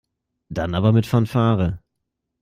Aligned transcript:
Dann 0.49 0.73
aber 0.73 0.93
mit 0.93 1.05
Fanfare. 1.05 1.77